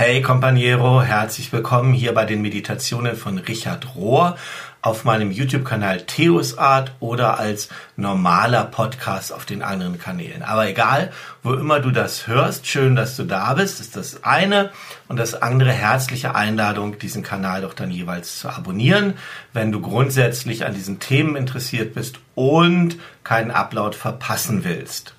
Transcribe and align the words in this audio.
Hey 0.00 0.22
Companiero, 0.22 1.02
herzlich 1.02 1.52
willkommen 1.52 1.92
hier 1.92 2.14
bei 2.14 2.24
den 2.24 2.40
Meditationen 2.40 3.16
von 3.16 3.36
Richard 3.36 3.96
Rohr 3.96 4.36
auf 4.80 5.02
meinem 5.02 5.32
YouTube-Kanal 5.32 6.02
Theosart 6.02 6.92
oder 7.00 7.40
als 7.40 7.68
normaler 7.96 8.66
Podcast 8.66 9.32
auf 9.32 9.44
den 9.44 9.60
anderen 9.60 9.98
Kanälen. 9.98 10.44
Aber 10.44 10.68
egal, 10.68 11.10
wo 11.42 11.52
immer 11.52 11.80
du 11.80 11.90
das 11.90 12.28
hörst, 12.28 12.68
schön, 12.68 12.94
dass 12.94 13.16
du 13.16 13.24
da 13.24 13.52
bist, 13.54 13.80
ist 13.80 13.96
das 13.96 14.22
eine. 14.22 14.70
Und 15.08 15.16
das 15.16 15.34
andere 15.34 15.72
herzliche 15.72 16.36
Einladung, 16.36 17.00
diesen 17.00 17.24
Kanal 17.24 17.62
doch 17.62 17.74
dann 17.74 17.90
jeweils 17.90 18.38
zu 18.38 18.50
abonnieren, 18.50 19.14
wenn 19.52 19.72
du 19.72 19.80
grundsätzlich 19.80 20.64
an 20.64 20.74
diesen 20.74 21.00
Themen 21.00 21.34
interessiert 21.34 21.94
bist 21.94 22.20
und 22.36 22.98
keinen 23.24 23.50
Upload 23.50 23.96
verpassen 23.96 24.62
willst. 24.62 25.14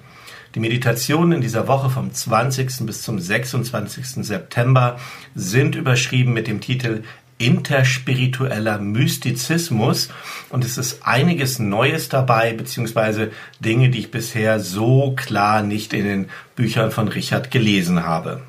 Die 0.55 0.59
Meditationen 0.59 1.33
in 1.33 1.41
dieser 1.41 1.67
Woche 1.67 1.89
vom 1.89 2.11
20. 2.11 2.85
bis 2.85 3.03
zum 3.03 3.19
26. 3.19 4.25
September 4.25 4.99
sind 5.35 5.75
überschrieben 5.75 6.33
mit 6.33 6.47
dem 6.47 6.59
Titel 6.59 7.03
interspiritueller 7.37 8.79
Mystizismus 8.79 10.09
und 10.49 10.65
es 10.65 10.77
ist 10.77 11.07
einiges 11.07 11.57
Neues 11.57 12.09
dabei, 12.09 12.53
beziehungsweise 12.53 13.31
Dinge, 13.59 13.89
die 13.89 13.99
ich 13.99 14.11
bisher 14.11 14.59
so 14.59 15.13
klar 15.15 15.63
nicht 15.63 15.93
in 15.93 16.03
den 16.03 16.29
Büchern 16.55 16.91
von 16.91 17.07
Richard 17.07 17.49
gelesen 17.49 18.03
habe. 18.03 18.41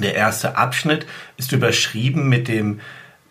Der 0.00 0.14
erste 0.14 0.56
Abschnitt 0.56 1.06
ist 1.36 1.50
überschrieben 1.50 2.28
mit 2.28 2.46
dem 2.46 2.80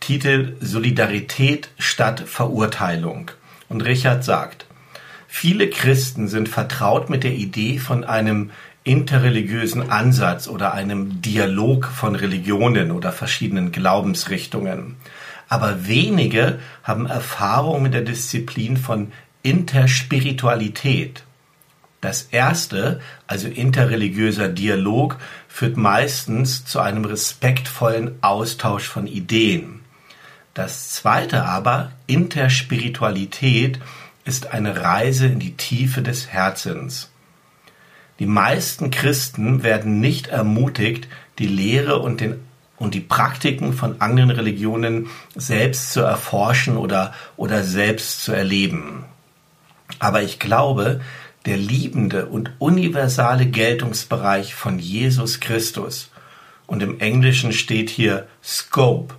Titel 0.02 0.58
Solidarität 0.60 1.70
statt 1.80 2.24
Verurteilung. 2.26 3.32
Und 3.70 3.82
Richard 3.82 4.24
sagt, 4.24 4.67
Viele 5.40 5.70
Christen 5.70 6.28
sind 6.28 6.50
vertraut 6.50 7.12
mit 7.12 7.24
der 7.24 7.36
Idee 7.36 7.78
von 7.78 8.04
einem 8.04 8.50
interreligiösen 8.84 9.92
Ansatz 9.92 10.48
oder 10.48 10.74
einem 10.74 11.22
Dialog 11.22 11.86
von 11.86 12.16
Religionen 12.16 12.90
oder 12.90 13.12
verschiedenen 13.12 13.72
Glaubensrichtungen. 13.72 14.96
Aber 15.48 15.86
wenige 15.86 16.58
haben 16.82 17.06
Erfahrung 17.06 17.84
mit 17.84 17.94
der 17.94 18.02
Disziplin 18.02 18.78
von 18.78 19.12
Interspiritualität. 19.44 21.22
Das 22.02 22.24
erste, 22.32 23.00
also 23.28 23.48
interreligiöser 23.48 24.48
Dialog, 24.48 25.18
führt 25.48 25.78
meistens 25.78 26.66
zu 26.66 26.80
einem 26.80 27.06
respektvollen 27.06 28.16
Austausch 28.22 28.88
von 28.88 29.06
Ideen. 29.06 29.82
Das 30.56 30.90
zweite 30.90 31.46
aber, 31.46 31.92
Interspiritualität, 32.08 33.78
ist 34.28 34.52
eine 34.52 34.82
Reise 34.82 35.28
in 35.28 35.40
die 35.40 35.56
Tiefe 35.56 36.02
des 36.02 36.28
Herzens. 36.28 37.10
Die 38.20 38.26
meisten 38.26 38.92
Christen 38.92 39.64
werden 39.64 40.00
nicht 40.00 40.28
ermutigt, 40.28 41.08
die 41.40 41.48
Lehre 41.48 42.00
und, 42.00 42.20
den, 42.20 42.40
und 42.78 42.94
die 42.94 43.00
Praktiken 43.00 43.74
von 43.74 44.02
anderen 44.02 44.32
Religionen 44.32 45.08
selbst 45.36 45.94
zu 45.94 46.02
erforschen 46.02 46.78
oder, 46.78 47.14
oder 47.38 47.64
selbst 47.64 48.24
zu 48.24 48.34
erleben. 48.34 49.06
Aber 50.00 50.22
ich 50.22 50.40
glaube, 50.40 51.02
der 51.46 51.58
liebende 51.58 52.26
und 52.26 52.52
universale 52.60 53.46
Geltungsbereich 53.46 54.54
von 54.54 54.80
Jesus 54.80 55.40
Christus, 55.40 56.12
und 56.68 56.84
im 56.84 57.00
Englischen 57.00 57.54
steht 57.54 57.90
hier 57.90 58.28
Scope, 58.44 59.16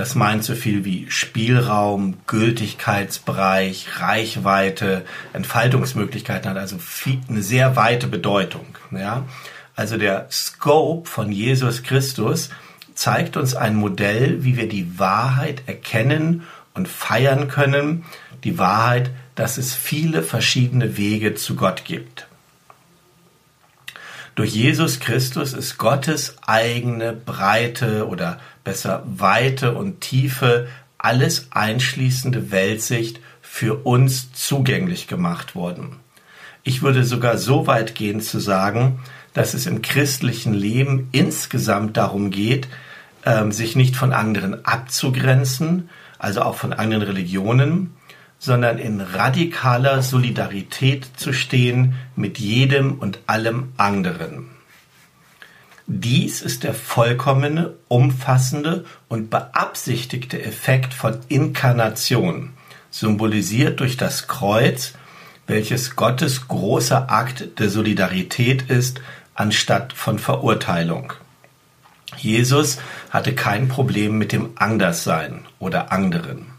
das 0.00 0.14
meint 0.14 0.44
so 0.44 0.54
viel 0.54 0.86
wie 0.86 1.10
Spielraum, 1.10 2.16
Gültigkeitsbereich, 2.26 4.00
Reichweite, 4.00 5.04
Entfaltungsmöglichkeiten 5.34 6.50
hat 6.50 6.56
also 6.56 6.78
viel, 6.78 7.20
eine 7.28 7.42
sehr 7.42 7.76
weite 7.76 8.06
Bedeutung. 8.06 8.64
Ja? 8.92 9.26
Also 9.76 9.98
der 9.98 10.26
Scope 10.30 11.06
von 11.06 11.30
Jesus 11.30 11.82
Christus 11.82 12.48
zeigt 12.94 13.36
uns 13.36 13.54
ein 13.54 13.76
Modell, 13.76 14.42
wie 14.42 14.56
wir 14.56 14.70
die 14.70 14.98
Wahrheit 14.98 15.64
erkennen 15.66 16.44
und 16.72 16.88
feiern 16.88 17.48
können. 17.48 18.06
Die 18.42 18.56
Wahrheit, 18.56 19.10
dass 19.34 19.58
es 19.58 19.74
viele 19.74 20.22
verschiedene 20.22 20.96
Wege 20.96 21.34
zu 21.34 21.56
Gott 21.56 21.84
gibt. 21.84 22.19
Durch 24.34 24.52
Jesus 24.52 25.00
Christus 25.00 25.52
ist 25.52 25.78
Gottes 25.78 26.36
eigene 26.46 27.12
Breite 27.12 28.08
oder 28.08 28.40
besser 28.64 29.02
Weite 29.06 29.74
und 29.74 30.00
Tiefe, 30.00 30.68
alles 30.98 31.48
einschließende 31.50 32.50
Weltsicht 32.50 33.20
für 33.40 33.84
uns 33.86 34.32
zugänglich 34.32 35.08
gemacht 35.08 35.54
worden. 35.54 35.96
Ich 36.62 36.82
würde 36.82 37.04
sogar 37.04 37.38
so 37.38 37.66
weit 37.66 37.94
gehen 37.94 38.20
zu 38.20 38.38
sagen, 38.38 39.00
dass 39.32 39.54
es 39.54 39.66
im 39.66 39.82
christlichen 39.82 40.52
Leben 40.52 41.08
insgesamt 41.12 41.96
darum 41.96 42.30
geht, 42.30 42.68
ähm, 43.24 43.52
sich 43.52 43.76
nicht 43.76 43.96
von 43.96 44.12
anderen 44.12 44.64
abzugrenzen, 44.64 45.88
also 46.18 46.42
auch 46.42 46.56
von 46.56 46.72
anderen 46.72 47.02
Religionen, 47.02 47.94
sondern 48.40 48.78
in 48.78 49.02
radikaler 49.02 50.02
Solidarität 50.02 51.06
zu 51.16 51.32
stehen 51.32 51.94
mit 52.16 52.38
jedem 52.38 52.98
und 52.98 53.20
allem 53.26 53.72
anderen. 53.76 54.48
Dies 55.86 56.40
ist 56.40 56.64
der 56.64 56.72
vollkommene, 56.72 57.74
umfassende 57.88 58.86
und 59.08 59.28
beabsichtigte 59.28 60.42
Effekt 60.42 60.94
von 60.94 61.18
Inkarnation, 61.28 62.54
symbolisiert 62.90 63.80
durch 63.80 63.96
das 63.96 64.26
Kreuz, 64.26 64.94
welches 65.46 65.96
Gottes 65.96 66.48
großer 66.48 67.10
Akt 67.10 67.58
der 67.58 67.68
Solidarität 67.68 68.70
ist, 68.70 69.02
anstatt 69.34 69.92
von 69.92 70.18
Verurteilung. 70.18 71.12
Jesus 72.16 72.78
hatte 73.10 73.34
kein 73.34 73.68
Problem 73.68 74.16
mit 74.16 74.32
dem 74.32 74.50
Anderssein 74.54 75.44
oder 75.58 75.92
anderen. 75.92 76.49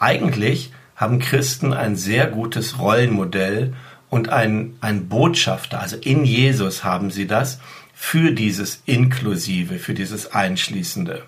Eigentlich 0.00 0.72
haben 0.96 1.18
Christen 1.18 1.72
ein 1.72 1.94
sehr 1.94 2.26
gutes 2.26 2.78
Rollenmodell 2.78 3.74
und 4.08 4.30
ein, 4.30 4.74
ein 4.80 5.08
Botschafter, 5.08 5.80
also 5.80 5.96
in 5.96 6.24
Jesus 6.24 6.82
haben 6.82 7.10
sie 7.10 7.26
das, 7.26 7.60
für 7.94 8.32
dieses 8.32 8.82
Inklusive, 8.86 9.78
für 9.78 9.94
dieses 9.94 10.32
Einschließende. 10.32 11.22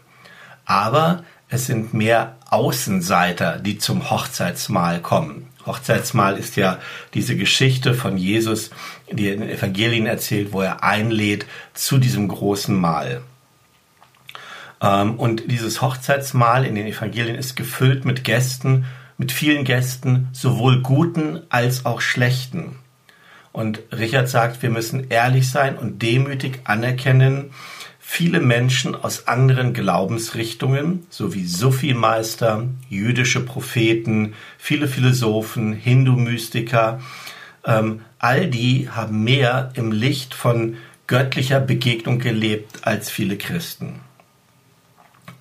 Aber 0.65 1.23
es 1.49 1.67
sind 1.67 1.93
mehr 1.93 2.37
Außenseiter, 2.49 3.59
die 3.59 3.77
zum 3.77 4.11
Hochzeitsmahl 4.11 5.01
kommen. 5.01 5.49
Hochzeitsmahl 5.67 6.39
ist 6.39 6.57
ja 6.57 6.79
diese 7.13 7.37
Geschichte 7.37 7.93
von 7.93 8.17
Jesus, 8.17 8.71
die 9.11 9.29
in 9.29 9.43
den 9.43 9.51
Evangelien 9.51 10.07
erzählt, 10.07 10.53
wo 10.53 10.63
er 10.63 10.83
einlädt 10.83 11.45
zu 11.75 11.99
diesem 11.99 12.27
großen 12.27 12.75
Mahl. 12.75 13.21
Ähm, 14.83 15.15
und 15.15 15.51
dieses 15.51 15.81
Hochzeitsmahl 15.81 16.67
in 16.67 16.75
den 16.75 16.87
Evangelien 16.87 17.37
ist 17.37 17.55
gefüllt 17.55 18.05
mit 18.05 18.25
Gästen, 18.25 18.85
mit 19.17 19.33
vielen 19.33 19.65
Gästen, 19.65 20.29
sowohl 20.33 20.83
guten 20.83 21.41
als 21.49 21.87
auch 21.87 22.01
schlechten. 22.01 22.77
Und 23.53 23.81
Richard 23.93 24.29
sagt, 24.29 24.63
wir 24.63 24.71
müssen 24.71 25.09
ehrlich 25.11 25.51
sein 25.51 25.77
und 25.77 26.03
demütig 26.03 26.61
anerkennen, 26.65 27.51
viele 28.01 28.41
Menschen 28.41 28.95
aus 28.95 29.29
anderen 29.29 29.75
Glaubensrichtungen, 29.75 31.07
sowie 31.11 31.45
Sufi-Meister, 31.45 32.67
jüdische 32.89 33.45
Propheten, 33.45 34.35
viele 34.59 34.89
Philosophen, 34.89 35.73
Hindu-Mystiker, 35.73 37.01
ähm, 37.65 38.01
all 38.19 38.49
die 38.49 38.89
haben 38.91 39.23
mehr 39.23 39.71
im 39.75 39.93
Licht 39.93 40.35
von 40.35 40.77
göttlicher 41.07 41.61
Begegnung 41.61 42.19
gelebt 42.19 42.87
als 42.87 43.11
viele 43.11 43.37
Christen. 43.37 44.01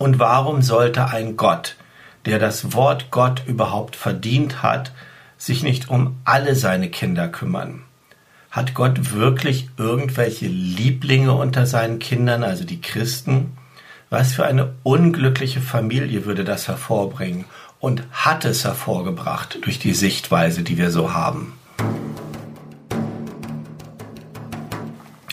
Und 0.01 0.17
warum 0.17 0.63
sollte 0.63 1.09
ein 1.09 1.37
Gott, 1.37 1.75
der 2.25 2.39
das 2.39 2.73
Wort 2.73 3.11
Gott 3.11 3.43
überhaupt 3.45 3.95
verdient 3.95 4.63
hat, 4.63 4.93
sich 5.37 5.61
nicht 5.61 5.91
um 5.91 6.17
alle 6.23 6.55
seine 6.55 6.89
Kinder 6.89 7.27
kümmern? 7.27 7.83
Hat 8.49 8.73
Gott 8.73 9.13
wirklich 9.13 9.69
irgendwelche 9.77 10.47
Lieblinge 10.47 11.33
unter 11.33 11.67
seinen 11.67 11.99
Kindern, 11.99 12.43
also 12.43 12.63
die 12.63 12.81
Christen? 12.81 13.55
Was 14.09 14.33
für 14.33 14.43
eine 14.43 14.73
unglückliche 14.81 15.61
Familie 15.61 16.25
würde 16.25 16.45
das 16.45 16.67
hervorbringen 16.67 17.45
und 17.79 18.01
hat 18.11 18.43
es 18.43 18.65
hervorgebracht 18.65 19.59
durch 19.61 19.77
die 19.77 19.93
Sichtweise, 19.93 20.63
die 20.63 20.79
wir 20.79 20.89
so 20.89 21.13
haben? 21.13 21.53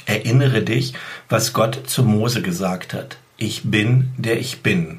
Erinnere 0.05 0.61
dich, 0.61 0.93
was 1.31 1.55
Gott 1.55 1.85
zu 1.87 2.03
Mose 2.03 2.43
gesagt 2.43 2.93
hat. 2.93 3.17
Ich 3.41 3.71
bin, 3.71 4.11
der 4.17 4.41
ich 4.41 4.65
bin. 4.65 4.99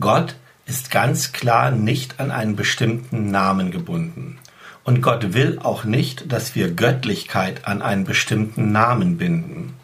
Gott 0.00 0.34
ist 0.66 0.90
ganz 0.90 1.30
klar 1.30 1.70
nicht 1.70 2.18
an 2.18 2.32
einen 2.32 2.56
bestimmten 2.56 3.30
Namen 3.30 3.70
gebunden. 3.70 4.38
Und 4.82 5.00
Gott 5.00 5.32
will 5.32 5.60
auch 5.62 5.84
nicht, 5.84 6.32
dass 6.32 6.56
wir 6.56 6.72
Göttlichkeit 6.72 7.64
an 7.64 7.80
einen 7.80 8.02
bestimmten 8.02 8.72
Namen 8.72 9.16
binden. 9.16 9.74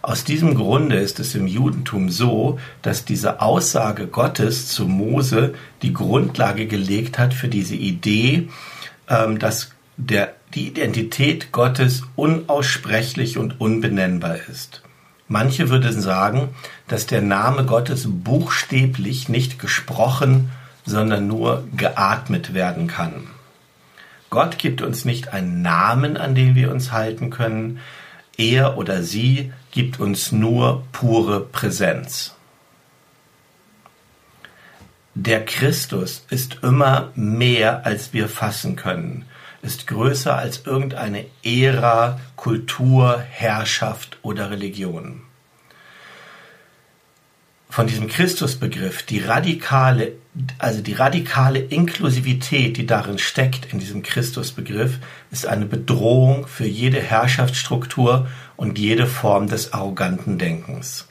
Aus 0.00 0.24
diesem 0.24 0.54
Grunde 0.54 0.96
ist 0.96 1.20
es 1.20 1.34
im 1.34 1.46
Judentum 1.46 2.08
so, 2.08 2.58
dass 2.80 3.04
diese 3.04 3.42
Aussage 3.42 4.06
Gottes 4.06 4.68
zu 4.68 4.86
Mose 4.88 5.52
die 5.82 5.92
Grundlage 5.92 6.66
gelegt 6.66 7.18
hat 7.18 7.34
für 7.34 7.48
diese 7.48 7.74
Idee, 7.74 8.48
ähm, 9.10 9.38
dass 9.38 9.72
der, 9.98 10.34
die 10.54 10.68
Identität 10.68 11.52
Gottes 11.52 12.04
unaussprechlich 12.16 13.36
und 13.36 13.60
unbenennbar 13.60 14.38
ist. 14.50 14.82
Manche 15.28 15.70
würden 15.70 16.00
sagen, 16.00 16.50
dass 16.88 17.06
der 17.06 17.22
Name 17.22 17.64
Gottes 17.64 18.06
buchstäblich 18.06 19.28
nicht 19.28 19.58
gesprochen, 19.58 20.50
sondern 20.84 21.26
nur 21.26 21.64
geatmet 21.76 22.54
werden 22.54 22.86
kann. 22.86 23.28
Gott 24.30 24.58
gibt 24.58 24.82
uns 24.82 25.04
nicht 25.04 25.32
einen 25.32 25.62
Namen, 25.62 26.16
an 26.16 26.34
den 26.34 26.54
wir 26.54 26.70
uns 26.70 26.90
halten 26.90 27.30
können. 27.30 27.80
Er 28.36 28.78
oder 28.78 29.02
sie 29.02 29.52
gibt 29.70 30.00
uns 30.00 30.32
nur 30.32 30.84
pure 30.92 31.40
Präsenz. 31.40 32.34
Der 35.14 35.44
Christus 35.44 36.24
ist 36.30 36.58
immer 36.62 37.10
mehr, 37.14 37.84
als 37.84 38.14
wir 38.14 38.28
fassen 38.28 38.76
können, 38.76 39.26
ist 39.62 39.86
größer 39.86 40.36
als 40.36 40.62
irgendeine 40.66 41.24
Ära, 41.42 42.20
Kultur, 42.36 43.20
Herrschaft 43.20 44.18
oder 44.22 44.50
Religion. 44.50 45.22
Von 47.70 47.86
diesem 47.86 48.08
Christusbegriff, 48.08 49.02
die 49.04 49.20
radikale, 49.20 50.12
also 50.58 50.82
die 50.82 50.92
radikale 50.92 51.60
Inklusivität, 51.60 52.76
die 52.76 52.86
darin 52.86 53.18
steckt, 53.18 53.72
in 53.72 53.78
diesem 53.78 54.02
Christusbegriff, 54.02 54.98
ist 55.30 55.46
eine 55.46 55.64
Bedrohung 55.64 56.46
für 56.46 56.66
jede 56.66 57.00
Herrschaftsstruktur 57.00 58.28
und 58.56 58.78
jede 58.78 59.06
Form 59.06 59.46
des 59.46 59.72
arroganten 59.72 60.36
Denkens. 60.36 61.06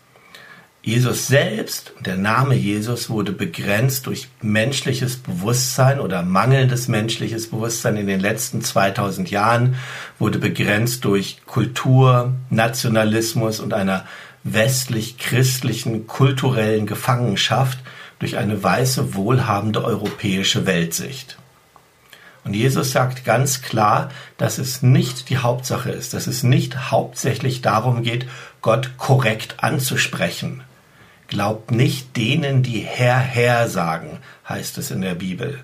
Jesus 0.83 1.27
selbst, 1.27 1.93
der 1.99 2.17
Name 2.17 2.55
Jesus 2.55 3.11
wurde 3.11 3.31
begrenzt 3.33 4.07
durch 4.07 4.29
menschliches 4.41 5.17
Bewusstsein 5.17 5.99
oder 5.99 6.23
mangelndes 6.23 6.87
menschliches 6.87 7.51
Bewusstsein 7.51 7.97
in 7.97 8.07
den 8.07 8.19
letzten 8.19 8.63
2000 8.63 9.29
Jahren, 9.29 9.75
wurde 10.17 10.39
begrenzt 10.39 11.05
durch 11.05 11.37
Kultur, 11.45 12.33
Nationalismus 12.49 13.59
und 13.59 13.75
einer 13.75 14.05
westlich-christlichen 14.43 16.07
kulturellen 16.07 16.87
Gefangenschaft 16.87 17.77
durch 18.17 18.37
eine 18.37 18.63
weiße, 18.63 19.13
wohlhabende 19.13 19.83
europäische 19.83 20.65
Weltsicht. 20.65 21.37
Und 22.43 22.55
Jesus 22.55 22.91
sagt 22.91 23.23
ganz 23.23 23.61
klar, 23.61 24.09
dass 24.37 24.57
es 24.57 24.81
nicht 24.81 25.29
die 25.29 25.37
Hauptsache 25.37 25.91
ist, 25.91 26.15
dass 26.15 26.25
es 26.25 26.41
nicht 26.41 26.89
hauptsächlich 26.89 27.61
darum 27.61 28.01
geht, 28.01 28.25
Gott 28.63 28.97
korrekt 28.97 29.63
anzusprechen, 29.63 30.63
Glaubt 31.31 31.71
nicht 31.71 32.17
denen, 32.17 32.61
die 32.61 32.81
Herr, 32.81 33.17
Herr 33.17 33.69
sagen, 33.69 34.19
heißt 34.49 34.77
es 34.77 34.91
in 34.91 34.99
der 34.99 35.15
Bibel. 35.15 35.59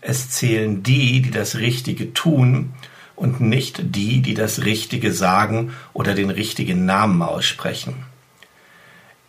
Es 0.00 0.30
zählen 0.30 0.82
die, 0.82 1.20
die 1.20 1.30
das 1.30 1.56
Richtige 1.56 2.14
tun 2.14 2.72
und 3.16 3.38
nicht 3.38 3.94
die, 3.94 4.22
die 4.22 4.32
das 4.32 4.64
Richtige 4.64 5.12
sagen 5.12 5.74
oder 5.92 6.14
den 6.14 6.30
richtigen 6.30 6.86
Namen 6.86 7.20
aussprechen. 7.20 7.96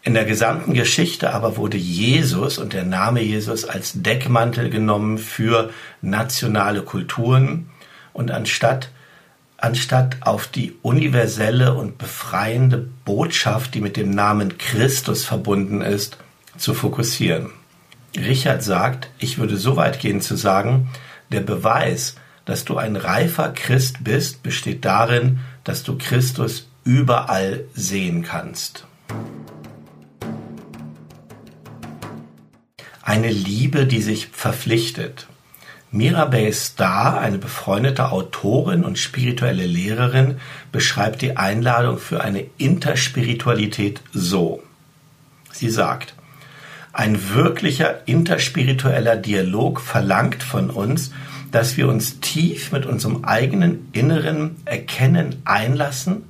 In 0.01 0.13
der 0.13 0.23
gesamten 0.23 0.73
Geschichte 0.75 1.33
aber 1.33 1.57
wurde 1.57 1.75
Jesus 1.75 2.57
und 2.57 2.71
der 2.71 2.85
Name 2.85 3.21
Jesus 3.21 3.65
als 3.65 4.01
Deckmantel 4.01 4.69
genommen 4.69 5.17
für 5.17 5.71
nationale 6.01 6.83
Kulturen 6.83 7.69
und 8.13 8.31
anstatt 8.31 8.91
anstatt 9.61 10.17
auf 10.21 10.47
die 10.47 10.73
universelle 10.81 11.73
und 11.75 11.97
befreiende 11.97 12.89
Botschaft, 13.05 13.75
die 13.75 13.81
mit 13.81 13.95
dem 13.95 14.09
Namen 14.09 14.57
Christus 14.57 15.23
verbunden 15.23 15.81
ist, 15.81 16.17
zu 16.57 16.73
fokussieren. 16.73 17.51
Richard 18.17 18.63
sagt, 18.63 19.09
ich 19.19 19.37
würde 19.37 19.57
so 19.57 19.77
weit 19.77 19.99
gehen 19.99 20.19
zu 20.19 20.35
sagen, 20.35 20.89
der 21.31 21.41
Beweis, 21.41 22.15
dass 22.45 22.65
du 22.65 22.77
ein 22.77 22.95
reifer 22.95 23.49
Christ 23.49 24.03
bist, 24.03 24.43
besteht 24.43 24.83
darin, 24.83 25.39
dass 25.63 25.83
du 25.83 25.97
Christus 25.97 26.67
überall 26.83 27.65
sehen 27.73 28.23
kannst. 28.23 28.85
Eine 33.03 33.29
Liebe, 33.29 33.85
die 33.85 34.01
sich 34.01 34.27
verpflichtet. 34.27 35.27
Mirabel 35.93 36.53
Starr, 36.53 37.19
eine 37.19 37.37
befreundete 37.37 38.11
Autorin 38.11 38.85
und 38.85 38.97
spirituelle 38.97 39.65
Lehrerin, 39.65 40.39
beschreibt 40.71 41.21
die 41.21 41.35
Einladung 41.35 41.97
für 41.97 42.21
eine 42.21 42.45
Interspiritualität 42.57 44.01
so. 44.13 44.63
Sie 45.51 45.69
sagt, 45.69 46.15
ein 46.93 47.33
wirklicher 47.33 48.07
interspiritueller 48.07 49.17
Dialog 49.17 49.81
verlangt 49.81 50.43
von 50.43 50.69
uns, 50.69 51.11
dass 51.51 51.75
wir 51.75 51.89
uns 51.89 52.21
tief 52.21 52.71
mit 52.71 52.85
unserem 52.85 53.25
eigenen 53.25 53.89
inneren 53.91 54.55
Erkennen 54.63 55.41
einlassen 55.43 56.23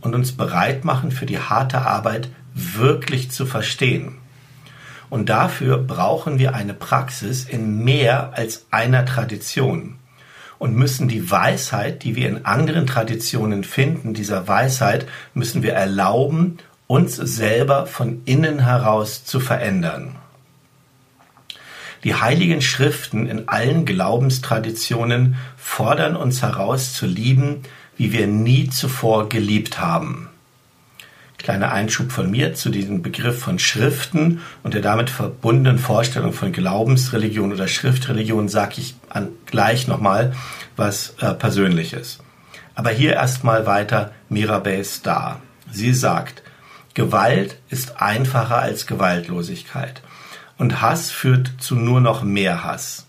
und 0.00 0.14
uns 0.14 0.30
bereit 0.30 0.84
machen, 0.84 1.10
für 1.10 1.26
die 1.26 1.40
harte 1.40 1.82
Arbeit 1.82 2.28
wirklich 2.54 3.32
zu 3.32 3.44
verstehen. 3.44 4.19
Und 5.10 5.28
dafür 5.28 5.78
brauchen 5.78 6.38
wir 6.38 6.54
eine 6.54 6.72
Praxis 6.72 7.44
in 7.44 7.84
mehr 7.84 8.32
als 8.34 8.66
einer 8.70 9.04
Tradition 9.04 9.96
und 10.58 10.76
müssen 10.76 11.08
die 11.08 11.30
Weisheit, 11.30 12.04
die 12.04 12.16
wir 12.16 12.28
in 12.28 12.44
anderen 12.44 12.86
Traditionen 12.86 13.64
finden, 13.64 14.14
dieser 14.14 14.46
Weisheit 14.46 15.06
müssen 15.34 15.62
wir 15.62 15.72
erlauben, 15.72 16.58
uns 16.86 17.16
selber 17.16 17.86
von 17.86 18.22
innen 18.24 18.60
heraus 18.60 19.24
zu 19.24 19.40
verändern. 19.40 20.16
Die 22.04 22.14
heiligen 22.14 22.62
Schriften 22.62 23.26
in 23.26 23.48
allen 23.48 23.84
Glaubenstraditionen 23.84 25.36
fordern 25.56 26.16
uns 26.16 26.42
heraus 26.42 26.94
zu 26.94 27.06
lieben, 27.06 27.62
wie 27.96 28.12
wir 28.12 28.26
nie 28.26 28.70
zuvor 28.70 29.28
geliebt 29.28 29.78
haben. 29.78 30.29
Kleiner 31.42 31.72
Einschub 31.72 32.12
von 32.12 32.30
mir 32.30 32.52
zu 32.52 32.68
diesem 32.68 33.00
Begriff 33.00 33.40
von 33.40 33.58
Schriften 33.58 34.42
und 34.62 34.74
der 34.74 34.82
damit 34.82 35.08
verbundenen 35.08 35.78
Vorstellung 35.78 36.34
von 36.34 36.52
Glaubensreligion 36.52 37.50
oder 37.50 37.66
Schriftreligion 37.66 38.50
sage 38.50 38.74
ich 38.76 38.94
an, 39.08 39.30
gleich 39.46 39.88
nochmal 39.88 40.34
was 40.76 41.14
äh, 41.20 41.32
Persönliches. 41.32 42.18
Aber 42.74 42.90
hier 42.90 43.14
erstmal 43.14 43.64
weiter 43.64 44.12
Mirabel 44.28 44.84
Starr. 44.84 45.40
Sie 45.72 45.94
sagt, 45.94 46.42
Gewalt 46.92 47.56
ist 47.70 48.02
einfacher 48.02 48.58
als 48.58 48.86
Gewaltlosigkeit 48.86 50.02
und 50.58 50.82
Hass 50.82 51.10
führt 51.10 51.52
zu 51.58 51.74
nur 51.74 52.02
noch 52.02 52.22
mehr 52.22 52.64
Hass. 52.64 53.06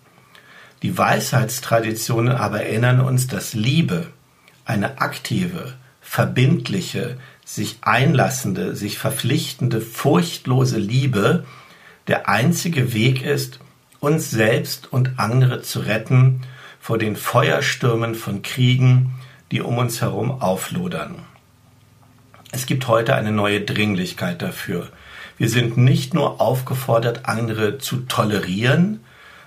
Die 0.83 0.97
Weisheitstraditionen 0.97 2.33
aber 2.33 2.63
erinnern 2.63 3.01
uns, 3.01 3.27
dass 3.27 3.53
Liebe 3.53 4.07
eine 4.63 5.01
aktive, 5.01 5.73
verbindliche, 5.99 7.17
sich 7.55 7.77
einlassende, 7.81 8.75
sich 8.75 8.97
verpflichtende, 8.97 9.81
furchtlose 9.81 10.77
Liebe 10.77 11.45
der 12.07 12.29
einzige 12.29 12.93
Weg 12.93 13.23
ist, 13.23 13.59
uns 13.99 14.31
selbst 14.31 14.91
und 14.91 15.11
andere 15.17 15.61
zu 15.61 15.79
retten 15.79 16.41
vor 16.79 16.97
den 16.97 17.15
Feuerstürmen 17.15 18.15
von 18.15 18.41
Kriegen, 18.41 19.13
die 19.51 19.61
um 19.61 19.77
uns 19.77 20.01
herum 20.01 20.31
auflodern. 20.41 21.15
Es 22.51 22.65
gibt 22.65 22.87
heute 22.87 23.15
eine 23.15 23.31
neue 23.31 23.61
Dringlichkeit 23.61 24.41
dafür. 24.41 24.89
Wir 25.37 25.49
sind 25.49 25.77
nicht 25.77 26.13
nur 26.13 26.41
aufgefordert, 26.41 27.25
andere 27.25 27.77
zu 27.77 27.97
tolerieren, 27.97 29.01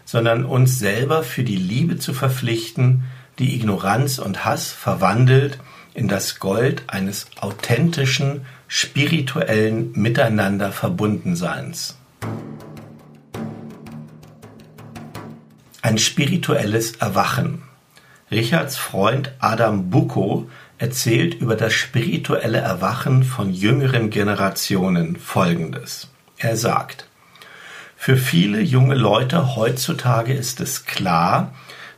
sondern 0.05 0.45
uns 0.45 0.79
selber 0.79 1.23
für 1.23 1.43
die 1.43 1.57
Liebe 1.57 1.99
zu 1.99 2.13
verpflichten, 2.13 3.05
die 3.39 3.57
Ignoranz 3.57 4.19
und 4.19 4.45
Hass 4.45 4.73
verwandelt 4.73 5.59
in 5.95 6.09
das 6.09 6.41
Gold 6.41 6.83
eines 6.89 7.27
authentischen, 7.41 8.45
spirituellen 8.67 9.93
Miteinander 9.95 10.73
Verbundenseins. 10.73 11.97
Ein 15.81 15.99
spirituelles 15.99 16.97
Erwachen. 16.97 17.63
Richards 18.31 18.77
Freund 18.77 19.33
Adam 19.39 19.91
Bucco 19.91 20.49
erzählt 20.79 21.35
über 21.35 21.55
das 21.55 21.73
spirituelle 21.73 22.59
Erwachen 22.59 23.23
von 23.23 23.53
jüngeren 23.53 24.11
Generationen 24.11 25.17
Folgendes. 25.17 26.09
Er 26.37 26.57
sagt, 26.57 27.07
für 27.97 28.17
viele 28.17 28.61
junge 28.61 28.97
Leute 28.97 29.57
heutzutage 29.57 30.35
ist 30.35 30.61
es 30.61 30.85
klar, 30.85 31.55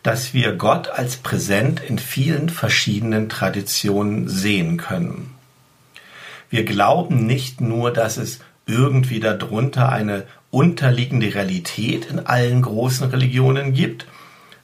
dass 0.07 0.33
wir 0.33 0.53
Gott 0.53 0.89
als 0.89 1.17
präsent 1.17 1.81
in 1.81 1.99
vielen 1.99 2.49
verschiedenen 2.49 3.29
Traditionen 3.29 4.29
sehen 4.29 4.77
können. 4.77 5.35
Wir 6.49 6.65
glauben 6.65 7.27
nicht 7.27 7.61
nur, 7.61 7.93
dass 7.93 8.17
es 8.17 8.39
irgendwie 8.67 9.19
darunter 9.19 9.91
eine 9.91 10.23
unterliegende 10.53 11.35
Realität 11.35 12.07
in 12.07 12.21
allen 12.21 12.63
großen 12.63 13.11
Religionen 13.11 13.73
gibt, 13.73 14.07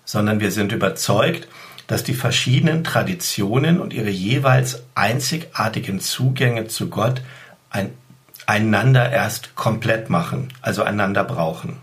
sondern 0.04 0.38
wir 0.38 0.52
sind 0.52 0.70
überzeugt, 0.70 1.48
dass 1.88 2.04
die 2.04 2.14
verschiedenen 2.14 2.84
Traditionen 2.84 3.80
und 3.80 3.92
ihre 3.92 4.10
jeweils 4.10 4.84
einzigartigen 4.94 6.00
Zugänge 6.00 6.68
zu 6.68 6.88
Gott 6.88 7.20
ein, 7.68 7.90
einander 8.46 9.10
erst 9.10 9.56
komplett 9.56 10.08
machen, 10.08 10.52
also 10.60 10.84
einander 10.84 11.24
brauchen. 11.24 11.78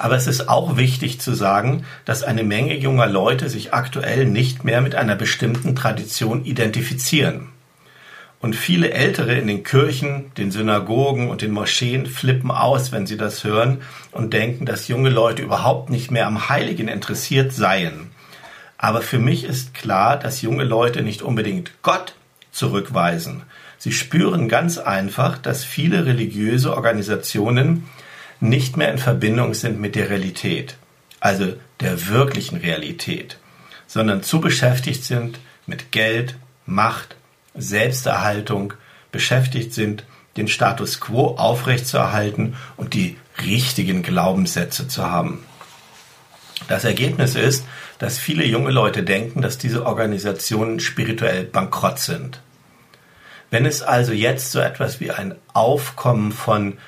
Aber 0.00 0.16
es 0.16 0.26
ist 0.26 0.48
auch 0.48 0.78
wichtig 0.78 1.20
zu 1.20 1.34
sagen, 1.34 1.84
dass 2.06 2.22
eine 2.22 2.42
Menge 2.42 2.74
junger 2.74 3.06
Leute 3.06 3.50
sich 3.50 3.74
aktuell 3.74 4.24
nicht 4.24 4.64
mehr 4.64 4.80
mit 4.80 4.94
einer 4.94 5.14
bestimmten 5.14 5.76
Tradition 5.76 6.46
identifizieren. 6.46 7.48
Und 8.40 8.56
viele 8.56 8.92
Ältere 8.92 9.34
in 9.34 9.46
den 9.46 9.62
Kirchen, 9.62 10.32
den 10.38 10.50
Synagogen 10.52 11.28
und 11.28 11.42
den 11.42 11.50
Moscheen 11.50 12.06
flippen 12.06 12.50
aus, 12.50 12.92
wenn 12.92 13.06
sie 13.06 13.18
das 13.18 13.44
hören 13.44 13.82
und 14.10 14.32
denken, 14.32 14.64
dass 14.64 14.88
junge 14.88 15.10
Leute 15.10 15.42
überhaupt 15.42 15.90
nicht 15.90 16.10
mehr 16.10 16.26
am 16.26 16.48
Heiligen 16.48 16.88
interessiert 16.88 17.52
seien. 17.52 18.10
Aber 18.78 19.02
für 19.02 19.18
mich 19.18 19.44
ist 19.44 19.74
klar, 19.74 20.18
dass 20.18 20.40
junge 20.40 20.64
Leute 20.64 21.02
nicht 21.02 21.20
unbedingt 21.20 21.72
Gott 21.82 22.14
zurückweisen. 22.52 23.42
Sie 23.76 23.92
spüren 23.92 24.48
ganz 24.48 24.78
einfach, 24.78 25.36
dass 25.36 25.62
viele 25.62 26.06
religiöse 26.06 26.74
Organisationen 26.74 27.84
nicht 28.40 28.76
mehr 28.76 28.90
in 28.90 28.98
Verbindung 28.98 29.54
sind 29.54 29.80
mit 29.80 29.94
der 29.94 30.10
Realität, 30.10 30.76
also 31.20 31.54
der 31.80 32.08
wirklichen 32.08 32.58
Realität, 32.58 33.38
sondern 33.86 34.22
zu 34.22 34.40
beschäftigt 34.40 35.04
sind 35.04 35.38
mit 35.66 35.92
Geld, 35.92 36.36
Macht, 36.66 37.16
Selbsterhaltung, 37.54 38.74
beschäftigt 39.12 39.74
sind, 39.74 40.04
den 40.36 40.48
Status 40.48 41.00
quo 41.00 41.34
aufrechtzuerhalten 41.36 42.56
und 42.76 42.94
die 42.94 43.16
richtigen 43.44 44.02
Glaubenssätze 44.02 44.88
zu 44.88 45.10
haben. 45.10 45.44
Das 46.68 46.84
Ergebnis 46.84 47.34
ist, 47.34 47.66
dass 47.98 48.18
viele 48.18 48.44
junge 48.44 48.70
Leute 48.70 49.02
denken, 49.02 49.42
dass 49.42 49.58
diese 49.58 49.84
Organisationen 49.84 50.80
spirituell 50.80 51.44
bankrott 51.44 51.98
sind. 51.98 52.40
Wenn 53.50 53.66
es 53.66 53.82
also 53.82 54.12
jetzt 54.12 54.52
so 54.52 54.60
etwas 54.60 55.00
wie 55.00 55.10
ein 55.10 55.34
Aufkommen 55.52 56.30
von 56.30 56.78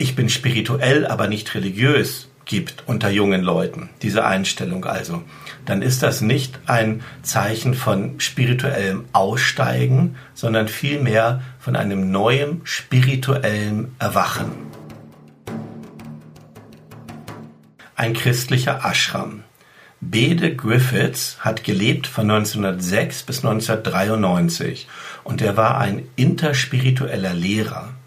ich 0.00 0.16
bin 0.16 0.30
spirituell, 0.30 1.06
aber 1.06 1.28
nicht 1.28 1.54
religiös 1.54 2.28
gibt 2.46 2.84
unter 2.86 3.10
jungen 3.10 3.42
Leuten, 3.42 3.90
diese 4.00 4.24
Einstellung 4.24 4.86
also, 4.86 5.22
dann 5.66 5.82
ist 5.82 6.02
das 6.02 6.22
nicht 6.22 6.58
ein 6.66 7.02
Zeichen 7.22 7.74
von 7.74 8.18
spirituellem 8.18 9.04
Aussteigen, 9.12 10.16
sondern 10.32 10.68
vielmehr 10.68 11.42
von 11.58 11.76
einem 11.76 12.10
neuen 12.10 12.62
spirituellen 12.64 13.94
Erwachen. 13.98 14.50
Ein 17.94 18.14
christlicher 18.14 18.80
Ashram. 18.82 19.44
Bede 20.00 20.56
Griffiths 20.56 21.36
hat 21.40 21.62
gelebt 21.62 22.06
von 22.06 22.30
1906 22.30 23.24
bis 23.24 23.44
1993 23.44 24.88
und 25.24 25.42
er 25.42 25.58
war 25.58 25.76
ein 25.76 26.08
interspiritueller 26.16 27.34
Lehrer. 27.34 27.99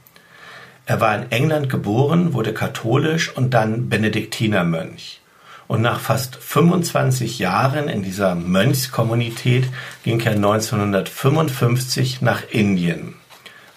Er 0.86 1.00
war 1.00 1.16
in 1.16 1.32
England 1.32 1.70
geboren, 1.70 2.34
wurde 2.34 2.54
katholisch 2.54 3.36
und 3.36 3.54
dann 3.54 3.88
Benediktinermönch. 3.88 5.22
Und 5.68 5.82
nach 5.82 6.02
fast 6.02 6.36
25 6.36 7.40
Jahren 7.40 7.88
in 7.88 8.04
dieser 8.04 8.36
Mönchskommunität 8.36 9.66
ging 10.04 10.20
er 10.20 10.34
1955 10.34 12.22
nach 12.22 12.44
Indien. 12.50 13.16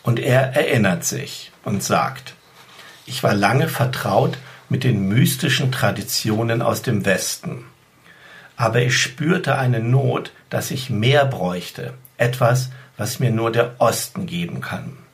Und 0.03 0.19
er 0.19 0.57
erinnert 0.57 1.05
sich 1.05 1.53
und 1.65 1.83
sagt, 1.83 2.35
ich 3.07 3.23
war 3.23 3.35
lange 3.35 3.69
vertraut 3.69 4.37
mit 4.69 4.83
den 4.83 5.09
mystischen 5.09 5.71
Traditionen 5.71 6.61
aus 6.61 6.83
dem 6.83 7.05
Westen. 7.05 7.65
Aber 8.57 8.81
ich 8.81 8.99
spürte 8.99 9.57
eine 9.57 9.81
Not, 9.81 10.33
dass 10.51 10.73
ich 10.73 10.91
mehr 10.91 11.25
bräuchte, 11.25 11.95
etwas, 12.17 12.71
was 12.97 13.21
mir 13.21 13.31
nur 13.31 13.53
der 13.53 13.77
Osten 13.79 14.27
geben 14.27 14.61
kann. 14.61 15.06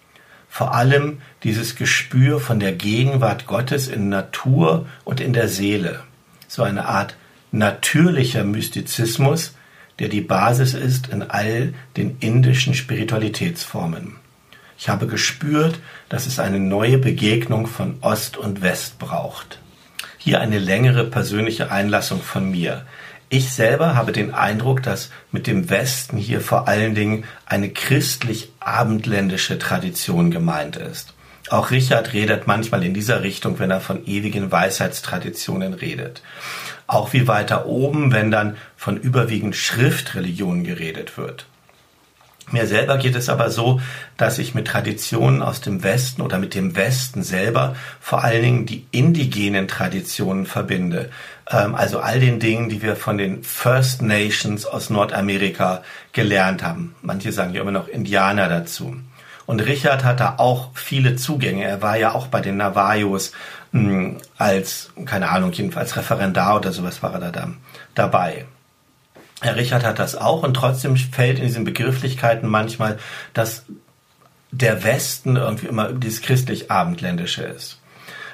Vor 0.54 0.74
allem 0.74 1.22
dieses 1.44 1.76
Gespür 1.76 2.38
von 2.38 2.60
der 2.60 2.72
Gegenwart 2.72 3.46
Gottes 3.46 3.88
in 3.88 4.10
Natur 4.10 4.84
und 5.02 5.18
in 5.18 5.32
der 5.32 5.48
Seele. 5.48 6.00
So 6.46 6.62
eine 6.62 6.84
Art 6.84 7.16
natürlicher 7.52 8.44
Mystizismus, 8.44 9.54
der 9.98 10.10
die 10.10 10.20
Basis 10.20 10.74
ist 10.74 11.08
in 11.08 11.22
all 11.22 11.72
den 11.96 12.18
indischen 12.20 12.74
Spiritualitätsformen. 12.74 14.16
Ich 14.76 14.90
habe 14.90 15.06
gespürt, 15.06 15.80
dass 16.10 16.26
es 16.26 16.38
eine 16.38 16.60
neue 16.60 16.98
Begegnung 16.98 17.66
von 17.66 17.96
Ost 18.02 18.36
und 18.36 18.60
West 18.60 18.98
braucht. 18.98 19.58
Hier 20.18 20.42
eine 20.42 20.58
längere 20.58 21.04
persönliche 21.04 21.72
Einlassung 21.72 22.20
von 22.20 22.50
mir. 22.50 22.84
Ich 23.30 23.52
selber 23.52 23.94
habe 23.94 24.12
den 24.12 24.34
Eindruck, 24.34 24.82
dass 24.82 25.08
mit 25.30 25.46
dem 25.46 25.70
Westen 25.70 26.18
hier 26.18 26.42
vor 26.42 26.68
allen 26.68 26.94
Dingen 26.94 27.24
eine 27.46 27.70
christlich-abendländische 28.62 29.58
Tradition 29.58 30.30
gemeint 30.30 30.76
ist. 30.76 31.14
Auch 31.50 31.70
Richard 31.70 32.12
redet 32.12 32.46
manchmal 32.46 32.84
in 32.84 32.94
dieser 32.94 33.22
Richtung, 33.22 33.58
wenn 33.58 33.70
er 33.70 33.80
von 33.80 34.06
ewigen 34.06 34.50
Weisheitstraditionen 34.50 35.74
redet. 35.74 36.22
Auch 36.86 37.12
wie 37.12 37.26
weiter 37.26 37.66
oben, 37.66 38.12
wenn 38.12 38.30
dann 38.30 38.56
von 38.76 38.96
überwiegend 38.96 39.56
Schriftreligion 39.56 40.64
geredet 40.64 41.18
wird. 41.18 41.46
Mir 42.50 42.66
selber 42.66 42.98
geht 42.98 43.14
es 43.14 43.28
aber 43.28 43.50
so, 43.50 43.80
dass 44.16 44.38
ich 44.38 44.54
mit 44.54 44.66
Traditionen 44.66 45.42
aus 45.42 45.60
dem 45.60 45.82
Westen 45.82 46.22
oder 46.22 46.38
mit 46.38 46.54
dem 46.54 46.76
Westen 46.76 47.22
selber 47.22 47.76
vor 48.00 48.24
allen 48.24 48.42
Dingen 48.42 48.66
die 48.66 48.86
indigenen 48.90 49.68
Traditionen 49.68 50.44
verbinde. 50.44 51.10
Ähm, 51.50 51.74
also 51.74 52.00
all 52.00 52.20
den 52.20 52.40
Dingen, 52.40 52.68
die 52.68 52.82
wir 52.82 52.96
von 52.96 53.16
den 53.16 53.42
First 53.42 54.02
Nations 54.02 54.66
aus 54.66 54.90
Nordamerika 54.90 55.82
gelernt 56.12 56.62
haben. 56.62 56.94
Manche 57.00 57.32
sagen 57.32 57.54
ja 57.54 57.62
immer 57.62 57.70
noch 57.70 57.88
Indianer 57.88 58.48
dazu. 58.48 58.96
Und 59.46 59.60
Richard 59.60 60.04
hat 60.04 60.20
da 60.20 60.34
auch 60.38 60.70
viele 60.74 61.16
Zugänge. 61.16 61.64
Er 61.64 61.82
war 61.82 61.96
ja 61.96 62.14
auch 62.14 62.28
bei 62.28 62.40
den 62.40 62.56
Navajos 62.56 63.32
hm, 63.72 64.18
als, 64.38 64.92
keine 65.04 65.30
Ahnung, 65.30 65.52
jedenfalls 65.52 65.96
Referendar 65.96 66.56
oder 66.56 66.72
sowas 66.72 67.02
war 67.02 67.14
er 67.14 67.32
da 67.32 67.48
dabei. 67.94 68.46
Herr 69.42 69.56
Richard 69.56 69.84
hat 69.84 69.98
das 69.98 70.14
auch 70.14 70.44
und 70.44 70.54
trotzdem 70.54 70.96
fällt 70.96 71.38
in 71.38 71.46
diesen 71.46 71.64
Begrifflichkeiten 71.64 72.48
manchmal, 72.48 72.98
dass 73.34 73.64
der 74.52 74.84
Westen 74.84 75.36
irgendwie 75.36 75.66
immer 75.66 75.92
dieses 75.92 76.22
christlich-abendländische 76.22 77.42
ist. 77.42 77.78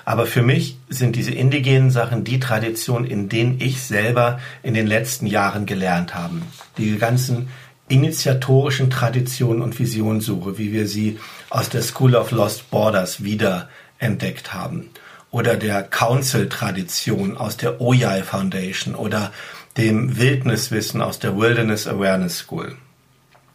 Aber 0.04 0.26
für 0.26 0.42
mich 0.42 0.76
sind 0.88 1.16
diese 1.16 1.32
indigenen 1.32 1.90
Sachen 1.90 2.24
die 2.24 2.40
Tradition, 2.40 3.04
in 3.04 3.28
denen 3.28 3.60
ich 3.60 3.82
selber 3.82 4.38
in 4.62 4.74
den 4.74 4.86
letzten 4.86 5.26
Jahren 5.26 5.66
gelernt 5.66 6.14
habe. 6.14 6.36
Die 6.76 6.96
ganzen 6.98 7.48
initiatorischen 7.88 8.90
Traditionen 8.90 9.62
und 9.62 9.78
Visionssuche, 9.78 10.58
wie 10.58 10.72
wir 10.72 10.86
sie 10.86 11.18
aus 11.50 11.68
der 11.68 11.82
School 11.82 12.14
of 12.14 12.30
Lost 12.30 12.70
Borders 12.70 13.22
wieder 13.22 13.68
entdeckt 13.98 14.52
haben. 14.52 14.90
Oder 15.30 15.56
der 15.56 15.82
Council-Tradition 15.82 17.36
aus 17.36 17.56
der 17.56 17.80
Oyai 17.80 18.22
Foundation 18.22 18.94
oder 18.94 19.32
dem 19.78 20.18
Wildniswissen 20.18 21.00
aus 21.00 21.20
der 21.20 21.38
Wilderness 21.38 21.86
Awareness 21.86 22.38
School 22.38 22.76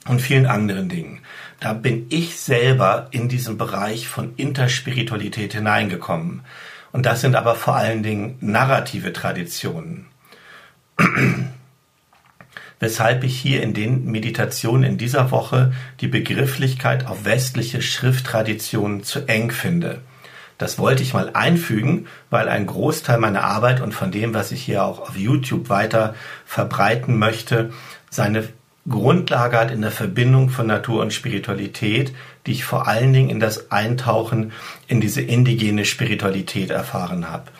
und 0.08 0.22
vielen 0.22 0.46
anderen 0.46 0.88
Dingen. 0.88 1.20
Da 1.60 1.74
bin 1.74 2.08
ich 2.10 2.39
selber 2.39 3.08
in 3.12 3.27
diesen 3.27 3.58
Bereich 3.58 4.08
von 4.08 4.34
Interspiritualität 4.38 5.53
hineingekommen. 5.53 6.42
Und 6.94 7.06
das 7.06 7.22
sind 7.22 7.36
aber 7.36 7.56
vor 7.56 7.75
allen 7.75 8.03
Dingen 8.03 8.38
narrative 8.39 9.12
Traditionen. 9.12 10.06
Weshalb 12.80 13.24
ich 13.24 13.38
hier 13.38 13.62
in 13.62 13.74
den 13.74 14.06
Meditationen 14.06 14.84
in 14.84 14.98
dieser 14.98 15.32
Woche 15.32 15.74
die 16.00 16.08
Begrifflichkeit 16.08 17.06
auf 17.06 17.25
westliche 17.25 17.82
Schrifttraditionen 17.82 19.03
zu 19.03 19.27
eng 19.27 19.51
finde. 19.51 20.01
Das 20.63 20.79
wollte 20.79 21.03
ich 21.03 21.13
mal 21.13 21.32
einfügen, 21.34 22.08
weil 22.29 22.48
ein 22.48 22.67
Großteil 22.67 23.17
meiner 23.17 23.43
Arbeit 23.43 23.82
und 23.82 23.93
von 23.93 24.12
dem, 24.12 24.34
was 24.34 24.53
ich 24.53 24.63
hier 24.63 24.86
auch 24.86 25.01
auf 25.01 25.17
YouTube 25.17 25.67
weiter 25.67 26.15
verbreiten 26.46 27.20
möchte, 27.20 27.74
seine 28.10 28.48
Grundlage 28.88 29.60
hat 29.60 29.72
in 29.72 29.82
der 29.82 29.91
Verbindung 29.91 30.50
von 30.50 30.67
Natur 30.67 31.01
und 31.01 31.12
Spiritualität, 31.12 32.15
die 32.46 32.53
ich 32.53 32.63
vor 32.63 32.88
allen 32.88 33.12
Dingen 33.12 33.29
in 33.29 33.41
das 33.41 33.72
Eintauchen 33.72 34.53
in 34.88 35.01
diese 35.01 35.20
indigene 35.20 35.84
Spiritualität 35.84 36.70
erfahren 36.70 37.29
habe. 37.29 37.51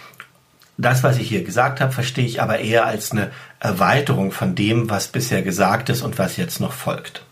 Das, 0.77 1.03
was 1.03 1.17
ich 1.17 1.27
hier 1.27 1.43
gesagt 1.43 1.81
habe, 1.81 1.91
verstehe 1.91 2.25
ich 2.25 2.41
aber 2.41 2.60
eher 2.60 2.86
als 2.86 3.12
eine 3.12 3.31
Erweiterung 3.60 4.31
von 4.31 4.55
dem, 4.55 4.89
was 4.89 5.10
bisher 5.10 5.41
gesagt 5.41 5.89
ist 5.89 6.03
und 6.03 6.19
was 6.19 6.38
jetzt 6.38 6.62
noch 6.62 6.72
folgt. 6.72 7.25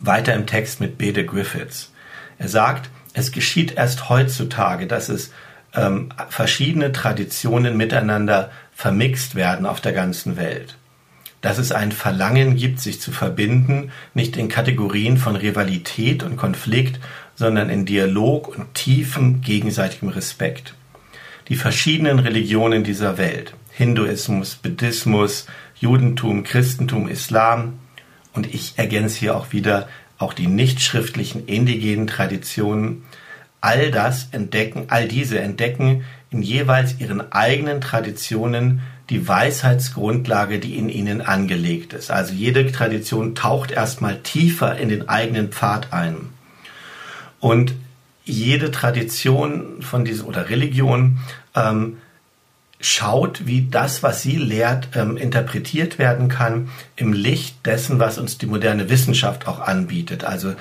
Weiter 0.00 0.32
im 0.32 0.46
Text 0.46 0.80
mit 0.80 0.96
Bede 0.96 1.26
Griffiths. 1.26 1.92
Er 2.38 2.48
sagt, 2.48 2.88
es 3.14 3.32
geschieht 3.32 3.76
erst 3.76 4.10
heutzutage, 4.10 4.86
dass 4.86 5.08
es 5.08 5.32
ähm, 5.74 6.10
verschiedene 6.28 6.92
Traditionen 6.92 7.76
miteinander 7.76 8.50
vermixt 8.74 9.34
werden 9.36 9.66
auf 9.66 9.80
der 9.80 9.92
ganzen 9.92 10.36
Welt. 10.36 10.76
Dass 11.40 11.58
es 11.58 11.72
ein 11.72 11.92
Verlangen 11.92 12.56
gibt, 12.56 12.80
sich 12.80 13.00
zu 13.00 13.12
verbinden, 13.12 13.92
nicht 14.14 14.36
in 14.36 14.48
Kategorien 14.48 15.16
von 15.16 15.36
Rivalität 15.36 16.22
und 16.22 16.36
Konflikt, 16.36 17.00
sondern 17.36 17.70
in 17.70 17.86
Dialog 17.86 18.48
und 18.48 18.74
tiefem 18.74 19.40
gegenseitigem 19.40 20.08
Respekt. 20.08 20.74
Die 21.48 21.56
verschiedenen 21.56 22.18
Religionen 22.18 22.84
dieser 22.84 23.18
Welt, 23.18 23.54
Hinduismus, 23.70 24.56
Buddhismus, 24.56 25.46
Judentum, 25.78 26.42
Christentum, 26.42 27.08
Islam, 27.08 27.78
und 28.32 28.52
ich 28.52 28.74
ergänze 28.76 29.20
hier 29.20 29.36
auch 29.36 29.52
wieder 29.52 29.88
auch 30.18 30.32
die 30.32 30.46
nicht 30.46 30.80
schriftlichen 30.80 31.46
indigenen 31.46 32.06
Traditionen, 32.06 33.04
all 33.60 33.90
das 33.90 34.28
entdecken, 34.32 34.84
all 34.88 35.08
diese 35.08 35.40
entdecken 35.40 36.04
in 36.30 36.42
jeweils 36.42 37.00
ihren 37.00 37.32
eigenen 37.32 37.80
Traditionen 37.80 38.82
die 39.10 39.26
Weisheitsgrundlage, 39.26 40.58
die 40.58 40.76
in 40.76 40.88
ihnen 40.88 41.20
angelegt 41.20 41.92
ist. 41.92 42.10
Also 42.10 42.32
jede 42.32 42.70
Tradition 42.72 43.34
taucht 43.34 43.70
erstmal 43.70 44.20
tiefer 44.20 44.76
in 44.76 44.88
den 44.88 45.08
eigenen 45.08 45.48
Pfad 45.48 45.92
ein. 45.92 46.16
Und 47.40 47.74
jede 48.24 48.70
Tradition 48.70 49.82
von 49.82 50.04
diesem 50.04 50.26
oder 50.26 50.48
Religion 50.48 51.18
ähm, 51.54 51.98
schaut, 52.84 53.46
wie 53.46 53.68
das, 53.70 54.02
was 54.02 54.22
sie 54.22 54.36
lehrt, 54.36 54.88
ähm, 54.94 55.16
interpretiert 55.16 55.98
werden 55.98 56.28
kann 56.28 56.68
im 56.96 57.12
Licht 57.12 57.64
dessen, 57.64 57.98
was 57.98 58.18
uns 58.18 58.36
die 58.36 58.46
moderne 58.46 58.90
Wissenschaft 58.90 59.48
auch 59.48 59.60
anbietet. 59.60 60.24
Also 60.24 60.54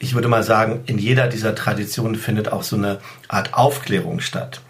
ich 0.00 0.14
würde 0.14 0.28
mal 0.28 0.42
sagen, 0.42 0.80
in 0.86 0.98
jeder 0.98 1.28
dieser 1.28 1.54
Traditionen 1.54 2.16
findet 2.16 2.50
auch 2.50 2.62
so 2.62 2.76
eine 2.76 2.98
Art 3.28 3.54
Aufklärung 3.54 4.20
statt. 4.20 4.60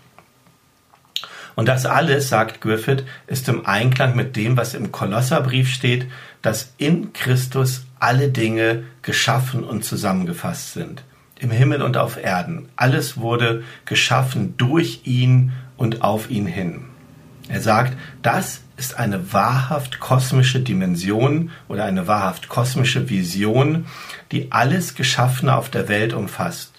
Und 1.55 1.67
das 1.67 1.87
alles, 1.87 2.29
sagt 2.29 2.61
Griffith, 2.61 3.05
ist 3.27 3.49
im 3.49 3.67
Einklang 3.67 4.15
mit 4.15 4.37
dem, 4.37 4.57
was 4.57 4.75
im 4.75 4.93
Kolosserbrief 4.93 5.69
steht, 5.69 6.07
dass 6.41 6.73
in 6.77 7.13
Christus 7.15 7.85
alle 7.99 8.29
Dinge 8.29 8.85
geschaffen 9.03 9.65
und 9.65 9.85
zusammengefasst 9.85 10.75
sind. 10.75 11.03
Im 11.41 11.51
Himmel 11.51 11.83
und 11.83 11.97
auf 11.97 12.23
Erden. 12.23 12.69
Alles 12.77 13.17
wurde 13.17 13.65
geschaffen 13.87 14.55
durch 14.57 15.01
ihn 15.05 15.53
und 15.77 16.03
auf 16.03 16.31
ihn 16.31 16.47
hin. 16.47 16.85
Er 17.49 17.61
sagt, 17.61 17.97
das 18.23 18.61
ist 18.77 18.99
eine 18.99 19.33
wahrhaft 19.33 20.01
kosmische 20.01 20.61
Dimension 20.61 21.51
oder 21.67 21.85
eine 21.85 22.07
wahrhaft 22.07 22.49
kosmische 22.49 23.09
Vision, 23.09 23.87
die 24.31 24.53
alles 24.53 24.95
Geschaffene 24.95 25.57
auf 25.57 25.71
der 25.71 25.89
Welt 25.89 26.13
umfasst. 26.13 26.73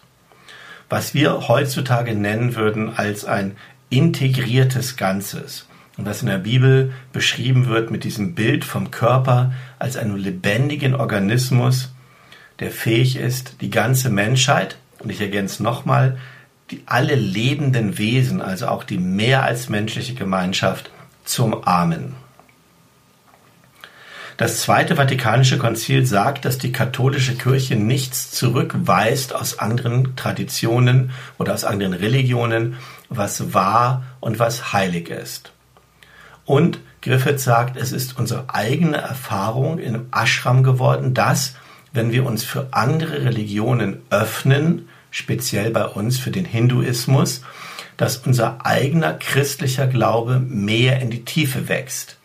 Was 0.87 1.13
wir 1.13 1.47
heutzutage 1.47 2.15
nennen 2.15 2.55
würden 2.55 2.95
als 2.95 3.25
ein 3.25 3.55
integriertes 3.89 4.95
Ganzes. 4.95 5.67
Und 5.97 6.05
was 6.05 6.21
in 6.21 6.29
der 6.29 6.37
Bibel 6.37 6.93
beschrieben 7.11 7.67
wird 7.67 7.91
mit 7.91 8.05
diesem 8.05 8.33
Bild 8.33 8.63
vom 8.63 8.89
Körper 8.89 9.51
als 9.79 9.97
einem 9.97 10.15
lebendigen 10.15 10.95
Organismus, 10.95 11.91
der 12.59 12.71
fähig 12.71 13.17
ist, 13.17 13.61
die 13.61 13.69
ganze 13.69 14.09
Menschheit, 14.09 14.77
und 14.99 15.11
ich 15.11 15.19
ergänze 15.19 15.61
nochmal, 15.63 16.17
die 16.71 16.83
alle 16.85 17.15
lebenden 17.15 17.97
Wesen, 17.97 18.41
also 18.41 18.67
auch 18.67 18.83
die 18.83 18.97
mehr 18.97 19.43
als 19.43 19.69
menschliche 19.69 20.13
Gemeinschaft, 20.13 20.91
zu 21.25 21.45
umarmen. 21.45 22.15
Das 24.37 24.61
Zweite 24.61 24.95
Vatikanische 24.95 25.57
Konzil 25.57 26.05
sagt, 26.05 26.45
dass 26.45 26.57
die 26.57 26.71
katholische 26.71 27.35
Kirche 27.35 27.75
nichts 27.75 28.31
zurückweist 28.31 29.35
aus 29.35 29.59
anderen 29.59 30.15
Traditionen 30.15 31.11
oder 31.37 31.53
aus 31.53 31.65
anderen 31.65 31.93
Religionen, 31.93 32.77
was 33.09 33.53
wahr 33.53 34.03
und 34.21 34.39
was 34.39 34.71
heilig 34.71 35.09
ist. 35.09 35.51
Und 36.45 36.79
Griffith 37.01 37.41
sagt, 37.41 37.75
es 37.75 37.91
ist 37.91 38.17
unsere 38.17 38.45
eigene 38.53 38.95
Erfahrung 38.95 39.77
im 39.77 40.07
Ashram 40.11 40.63
geworden, 40.63 41.13
dass, 41.13 41.55
wenn 41.91 42.13
wir 42.13 42.25
uns 42.25 42.45
für 42.45 42.69
andere 42.71 43.25
Religionen 43.25 44.01
öffnen, 44.09 44.87
speziell 45.11 45.71
bei 45.71 45.85
uns 45.85 46.17
für 46.17 46.31
den 46.31 46.45
Hinduismus, 46.45 47.41
dass 47.97 48.17
unser 48.17 48.65
eigener 48.65 49.13
christlicher 49.13 49.87
Glaube 49.87 50.39
mehr 50.39 51.01
in 51.01 51.09
die 51.09 51.25
Tiefe 51.25 51.67
wächst. 51.67 52.17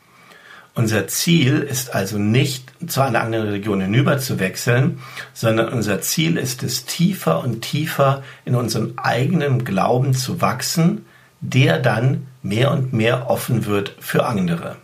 Unser 0.76 1.06
Ziel 1.06 1.60
ist 1.60 1.94
also 1.94 2.18
nicht 2.18 2.72
zu 2.90 3.00
einer 3.00 3.20
anderen 3.20 3.46
Religion 3.46 3.80
hinüber 3.80 4.18
zu 4.18 4.40
wechseln, 4.40 4.98
sondern 5.32 5.72
unser 5.72 6.00
Ziel 6.00 6.36
ist 6.36 6.64
es, 6.64 6.84
tiefer 6.84 7.44
und 7.44 7.62
tiefer 7.62 8.24
in 8.44 8.56
unserem 8.56 8.94
eigenen 8.96 9.64
Glauben 9.64 10.14
zu 10.14 10.40
wachsen, 10.40 11.06
der 11.40 11.78
dann 11.78 12.26
mehr 12.42 12.72
und 12.72 12.92
mehr 12.92 13.30
offen 13.30 13.66
wird 13.66 13.94
für 14.00 14.26
andere. 14.26 14.76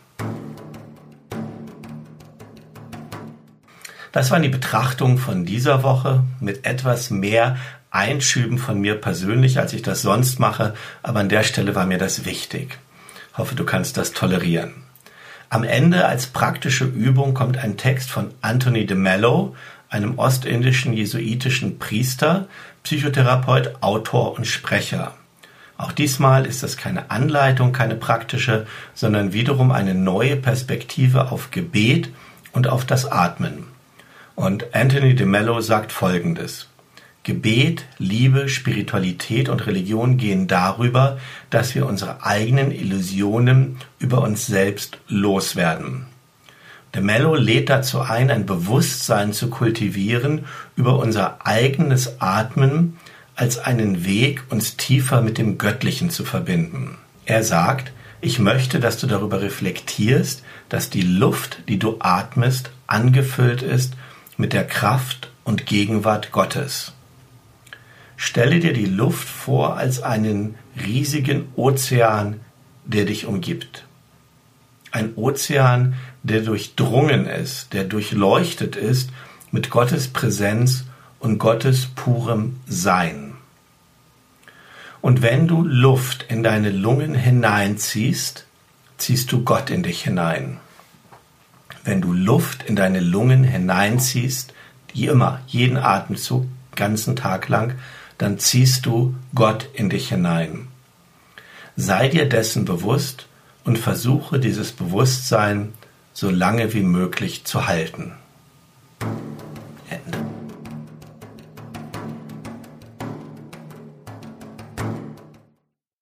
Das 4.13 4.31
waren 4.31 4.43
die 4.43 4.49
Betrachtungen 4.49 5.19
von 5.19 5.45
dieser 5.45 5.83
Woche 5.83 6.25
mit 6.41 6.67
etwas 6.67 7.11
mehr 7.11 7.57
Einschüben 7.91 8.59
von 8.59 8.81
mir 8.81 8.95
persönlich, 8.95 9.59
als 9.59 9.73
ich 9.73 9.83
das 9.83 10.03
sonst 10.03 10.39
mache, 10.39 10.75
aber 11.03 11.21
an 11.21 11.29
der 11.29 11.43
Stelle 11.43 11.75
war 11.75 11.87
mir 11.87 11.99
das 11.99 12.25
wichtig. 12.25 12.79
Ich 13.33 13.39
hoffe, 13.39 13.55
du 13.55 13.65
kannst 13.65 13.97
das 13.97 14.13
tolerieren. 14.13 14.75
Am 15.49 15.65
Ende 15.65 16.07
als 16.07 16.29
praktische 16.29 16.85
Übung 16.85 17.35
kommt 17.35 17.59
ein 17.59 17.77
Text 17.77 18.11
von 18.11 18.31
Anthony 18.41 18.87
de 18.87 18.97
Mello, 18.97 19.57
einem 19.89 20.19
ostindischen 20.19 20.93
jesuitischen 20.93 21.81
Priester, 21.81 22.47
Psychotherapeut, 22.85 23.83
Autor 23.83 24.37
und 24.37 24.47
Sprecher. 24.47 25.15
Auch 25.77 25.91
diesmal 25.91 26.47
ist 26.47 26.63
das 26.63 26.77
keine 26.77 27.11
Anleitung, 27.11 27.73
keine 27.73 27.97
praktische, 27.97 28.67
sondern 28.95 29.33
wiederum 29.33 29.73
eine 29.73 29.95
neue 29.95 30.37
Perspektive 30.37 31.33
auf 31.33 31.51
Gebet 31.51 32.11
und 32.53 32.69
auf 32.69 32.85
das 32.85 33.11
Atmen. 33.11 33.65
Und 34.37 34.75
Anthony 34.75 35.15
de 35.15 35.27
Mello 35.27 35.61
sagt 35.61 35.91
Folgendes. 35.91 36.70
Gebet, 37.23 37.85
Liebe, 37.99 38.49
Spiritualität 38.49 39.51
und 39.51 39.67
Religion 39.67 40.17
gehen 40.17 40.47
darüber, 40.47 41.19
dass 41.51 41.75
wir 41.75 41.87
unsere 41.87 42.25
eigenen 42.25 42.71
Illusionen 42.73 43.77
über 43.99 44.23
uns 44.23 44.47
selbst 44.47 44.99
loswerden. 45.07 46.07
De 46.95 47.03
Mello 47.03 47.35
lädt 47.35 47.69
dazu 47.69 48.01
ein, 48.01 48.31
ein 48.31 48.47
Bewusstsein 48.47 49.33
zu 49.33 49.51
kultivieren 49.51 50.47
über 50.77 50.99
unser 50.99 51.47
eigenes 51.47 52.21
Atmen 52.21 52.97
als 53.37 53.59
einen 53.59 54.05
Weg, 54.05 54.43
uns 54.49 54.77
tiefer 54.77 55.21
mit 55.21 55.39
dem 55.39 55.57
Göttlichen 55.59 56.11
zu 56.11 56.25
verbinden. 56.25 56.97
Er 57.27 57.45
sagt, 57.45 57.93
ich 58.21 58.39
möchte, 58.39 58.81
dass 58.81 58.99
du 58.99 59.07
darüber 59.07 59.41
reflektierst, 59.41 60.43
dass 60.69 60.91
die 60.91 61.03
Luft, 61.03 61.63
die 61.69 61.79
du 61.79 61.97
atmest, 62.01 62.71
angefüllt 62.87 63.63
ist 63.63 63.95
mit 64.37 64.53
der 64.53 64.67
Kraft 64.67 65.31
und 65.45 65.67
Gegenwart 65.67 66.33
Gottes. 66.33 66.93
Stelle 68.23 68.61
dir 68.61 68.75
die 68.75 68.85
Luft 68.85 69.27
vor 69.27 69.79
als 69.79 70.03
einen 70.03 70.57
riesigen 70.77 71.49
Ozean, 71.57 72.41
der 72.85 73.07
dich 73.07 73.25
umgibt. 73.25 73.87
Ein 74.91 75.15
Ozean, 75.17 75.95
der 76.23 76.43
durchdrungen 76.43 77.25
ist, 77.25 77.73
der 77.73 77.85
durchleuchtet 77.85 78.77
ist 78.77 79.09
mit 79.53 79.71
Gottes 79.71 80.09
Präsenz 80.09 80.85
und 81.19 81.39
Gottes 81.39 81.87
purem 81.87 82.61
Sein. 82.69 83.37
Und 85.01 85.23
wenn 85.23 85.49
du 85.49 85.65
Luft 85.65 86.27
in 86.29 86.43
deine 86.43 86.71
Lungen 86.71 87.15
hineinziehst, 87.15 88.45
ziehst 88.99 89.33
du 89.33 89.45
Gott 89.45 89.71
in 89.71 89.83
dich 89.83 90.03
hinein. 90.03 90.59
Wenn 91.85 92.03
du 92.03 92.13
Luft 92.13 92.65
in 92.65 92.77
deine 92.77 93.01
Lungen 93.01 93.45
hineinziehst, 93.45 94.53
wie 94.93 95.07
immer, 95.07 95.41
jeden 95.47 95.79
Atemzug, 95.79 96.45
ganzen 96.77 97.17
Tag 97.17 97.49
lang, 97.49 97.77
dann 98.21 98.39
ziehst 98.39 98.85
du 98.85 99.15
Gott 99.35 99.67
in 99.73 99.89
dich 99.89 100.11
hinein. 100.11 100.69
Sei 101.75 102.09
dir 102.09 102.29
dessen 102.29 102.67
bewusst 102.67 103.27
und 103.65 103.79
versuche 103.79 104.39
dieses 104.39 104.73
Bewusstsein 104.73 105.73
so 106.13 106.29
lange 106.29 106.75
wie 106.75 106.83
möglich 106.83 107.47
zu 107.47 107.67
halten. 107.67 108.13
Ende. 109.89 110.30